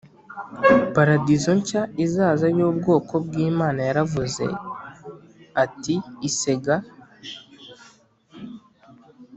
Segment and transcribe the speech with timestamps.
[0.95, 4.45] paradizo nshya izaza y ubwoko bw Imana Yaravuze
[5.63, 5.95] ati
[6.29, 6.75] isega